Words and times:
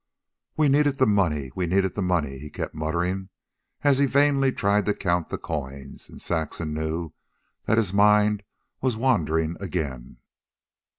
"We 0.57 0.67
needed 0.67 0.97
the 0.97 1.05
money, 1.05 1.51
we 1.53 1.67
needed 1.67 1.93
the 1.93 2.01
money," 2.01 2.39
he 2.39 2.49
kept 2.49 2.73
muttering, 2.73 3.29
as 3.83 3.99
he 3.99 4.07
vainly 4.07 4.51
tried 4.51 4.87
to 4.87 4.95
count 4.95 5.29
the 5.29 5.37
coins; 5.37 6.09
and 6.09 6.19
Saxon 6.19 6.73
knew 6.73 7.13
that 7.65 7.77
his 7.77 7.93
mind 7.93 8.41
was 8.81 8.97
wandering 8.97 9.57
again. 9.59 10.17